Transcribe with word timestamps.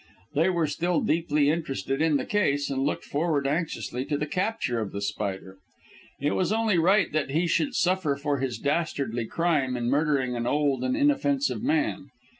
They 0.33 0.49
were 0.49 0.65
still 0.65 0.99
deeply 1.01 1.51
interested 1.51 2.01
in 2.01 2.17
the 2.17 2.25
case 2.25 2.71
and 2.71 2.81
looked 2.83 3.05
forward 3.05 3.45
anxiously 3.45 4.03
to 4.05 4.17
the 4.17 4.25
capture 4.25 4.79
of 4.79 4.93
The 4.93 4.99
Spider. 5.03 5.59
It 6.19 6.31
was 6.31 6.51
only 6.51 6.79
right 6.79 7.11
that 7.11 7.29
he 7.29 7.45
should 7.45 7.75
suffer 7.75 8.15
for 8.15 8.39
his 8.39 8.57
dastardly 8.57 9.25
crime 9.27 9.77
in 9.77 9.91
murdering 9.91 10.35
an 10.35 10.47
old 10.47 10.83
and 10.83 10.97
inoffensive 10.97 11.61
man. 11.61 12.09